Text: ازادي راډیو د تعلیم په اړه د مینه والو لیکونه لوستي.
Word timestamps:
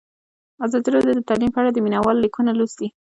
ازادي 0.65 0.89
راډیو 0.95 1.13
د 1.17 1.21
تعلیم 1.29 1.51
په 1.53 1.59
اړه 1.61 1.71
د 1.73 1.77
مینه 1.85 1.99
والو 2.01 2.23
لیکونه 2.25 2.51
لوستي. 2.59 2.87